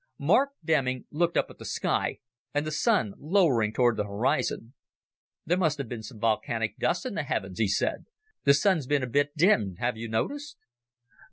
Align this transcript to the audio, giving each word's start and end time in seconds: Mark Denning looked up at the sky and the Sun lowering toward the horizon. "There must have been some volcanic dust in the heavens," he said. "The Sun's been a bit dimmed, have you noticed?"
Mark 0.17 0.53
Denning 0.65 1.05
looked 1.11 1.37
up 1.37 1.51
at 1.51 1.59
the 1.59 1.63
sky 1.65 2.17
and 2.55 2.65
the 2.65 2.71
Sun 2.71 3.13
lowering 3.19 3.71
toward 3.71 3.97
the 3.97 4.05
horizon. 4.07 4.73
"There 5.45 5.59
must 5.59 5.77
have 5.77 5.87
been 5.87 6.01
some 6.01 6.19
volcanic 6.19 6.79
dust 6.79 7.05
in 7.05 7.13
the 7.13 7.21
heavens," 7.21 7.59
he 7.59 7.67
said. 7.67 8.07
"The 8.43 8.55
Sun's 8.55 8.87
been 8.87 9.03
a 9.03 9.07
bit 9.07 9.37
dimmed, 9.37 9.77
have 9.77 9.97
you 9.97 10.09
noticed?" 10.09 10.57